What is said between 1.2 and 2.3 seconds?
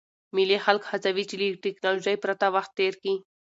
چي له ټکنالوژۍ